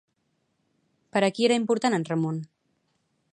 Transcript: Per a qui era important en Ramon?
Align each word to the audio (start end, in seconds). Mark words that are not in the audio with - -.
Per 1.17 1.23
a 1.27 1.29
qui 1.35 1.47
era 1.49 1.59
important 1.61 1.99
en 1.99 2.07
Ramon? 2.11 2.41